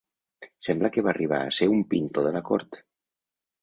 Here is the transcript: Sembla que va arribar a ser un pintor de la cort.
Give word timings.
Sembla 0.67 0.91
que 0.95 1.03
va 1.09 1.13
arribar 1.13 1.43
a 1.43 1.53
ser 1.61 1.71
un 1.77 1.87
pintor 1.95 2.29
de 2.31 2.37
la 2.41 2.47
cort. 2.53 2.85